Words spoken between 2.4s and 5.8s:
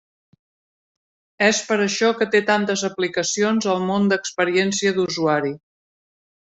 tantes aplicacions al món d'experiència d'usuari.